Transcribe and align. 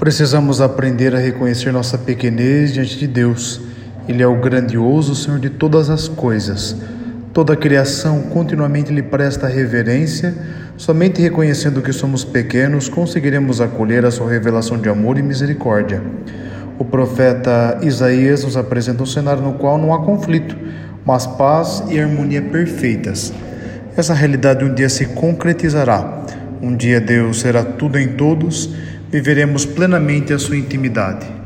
Precisamos 0.00 0.62
aprender 0.62 1.14
a 1.14 1.18
reconhecer 1.18 1.70
nossa 1.70 1.98
pequenez 1.98 2.72
diante 2.72 2.98
de 2.98 3.06
Deus. 3.06 3.60
Ele 4.08 4.22
é 4.22 4.26
o 4.26 4.40
grandioso 4.40 5.14
Senhor 5.14 5.38
de 5.38 5.50
todas 5.50 5.90
as 5.90 6.08
coisas. 6.08 6.74
Toda 7.34 7.52
a 7.52 7.56
criação 7.56 8.22
continuamente 8.22 8.90
lhe 8.90 9.02
presta 9.02 9.46
reverência. 9.46 10.34
Somente 10.78 11.20
reconhecendo 11.20 11.82
que 11.82 11.92
somos 11.92 12.24
pequenos 12.24 12.88
conseguiremos 12.88 13.60
acolher 13.60 14.06
a 14.06 14.10
sua 14.10 14.30
revelação 14.30 14.78
de 14.78 14.88
amor 14.88 15.18
e 15.18 15.22
misericórdia. 15.22 16.02
O 16.78 16.84
profeta 16.84 17.78
Isaías 17.82 18.42
nos 18.42 18.56
apresenta 18.56 19.02
um 19.02 19.06
cenário 19.06 19.42
no 19.42 19.52
qual 19.52 19.76
não 19.76 19.92
há 19.92 20.02
conflito, 20.02 20.56
mas 21.04 21.26
paz 21.26 21.84
e 21.90 22.00
harmonia 22.00 22.40
perfeitas. 22.40 23.34
Essa 23.94 24.14
realidade 24.14 24.64
um 24.64 24.72
dia 24.72 24.88
se 24.88 25.04
concretizará. 25.04 26.24
Um 26.62 26.74
dia 26.74 27.02
Deus 27.02 27.40
será 27.40 27.62
tudo 27.62 27.98
em 27.98 28.08
todos 28.14 28.70
viveremos 29.10 29.66
plenamente 29.66 30.32
a 30.32 30.38
sua 30.38 30.56
intimidade. 30.56 31.26